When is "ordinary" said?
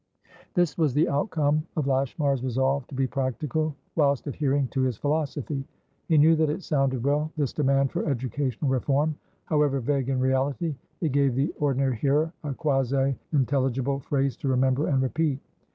11.59-11.97